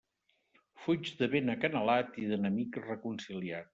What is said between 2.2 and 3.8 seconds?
i d'enemic reconciliat.